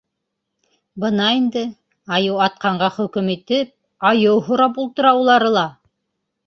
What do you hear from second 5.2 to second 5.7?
улары